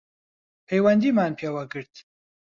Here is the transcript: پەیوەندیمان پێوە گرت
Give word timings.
پەیوەندیمان 0.67 1.31
پێوە 1.39 1.63
گرت 1.71 1.95